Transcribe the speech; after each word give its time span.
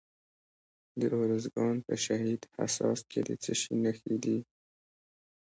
د 0.99 1.01
ارزګان 1.23 1.75
په 1.85 1.93
شهید 2.05 2.41
حساس 2.57 2.99
کې 3.09 3.19
د 3.27 3.29
څه 3.43 3.53
شي 3.61 3.73
نښې 3.83 4.15
دي؟ 4.23 4.37